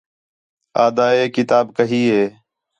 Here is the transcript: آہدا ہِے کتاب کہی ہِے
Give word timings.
آہدا 0.83 1.05
ہِے 1.15 1.23
کتاب 1.35 1.65
کہی 1.77 2.01
ہِے 2.11 2.25